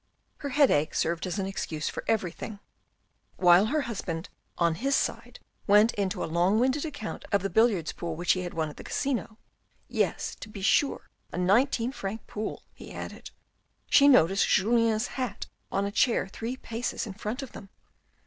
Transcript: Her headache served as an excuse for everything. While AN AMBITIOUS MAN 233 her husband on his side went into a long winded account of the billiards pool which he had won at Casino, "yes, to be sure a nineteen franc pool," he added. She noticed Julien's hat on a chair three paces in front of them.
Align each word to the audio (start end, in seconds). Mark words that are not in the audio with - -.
Her 0.37 0.49
headache 0.49 0.95
served 0.95 1.27
as 1.27 1.37
an 1.37 1.45
excuse 1.45 1.87
for 1.87 2.03
everything. 2.07 2.59
While 3.37 3.67
AN 3.67 3.67
AMBITIOUS 3.71 4.07
MAN 4.07 4.23
233 4.23 4.57
her 4.57 4.65
husband 4.65 4.65
on 4.65 4.83
his 4.83 4.95
side 4.95 5.39
went 5.67 5.93
into 5.93 6.23
a 6.23 6.33
long 6.33 6.59
winded 6.59 6.85
account 6.85 7.23
of 7.31 7.43
the 7.43 7.51
billiards 7.51 7.91
pool 7.91 8.15
which 8.15 8.31
he 8.31 8.39
had 8.41 8.55
won 8.55 8.69
at 8.71 8.83
Casino, 8.83 9.37
"yes, 9.87 10.33
to 10.39 10.49
be 10.49 10.63
sure 10.63 11.11
a 11.31 11.37
nineteen 11.37 11.91
franc 11.91 12.25
pool," 12.25 12.63
he 12.73 12.91
added. 12.91 13.29
She 13.91 14.07
noticed 14.07 14.47
Julien's 14.49 15.05
hat 15.05 15.45
on 15.71 15.85
a 15.85 15.91
chair 15.91 16.27
three 16.27 16.57
paces 16.57 17.05
in 17.05 17.13
front 17.13 17.43
of 17.43 17.51
them. 17.51 17.69